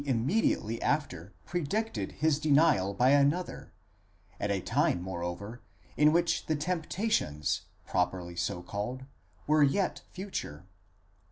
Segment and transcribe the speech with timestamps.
[0.03, 3.71] immediately after predicted his denial by another;
[4.39, 5.61] at a time, moreover,
[5.95, 9.05] in which the ¢emptations πειρασμοὶ properly so called,
[9.45, 10.65] were yet future.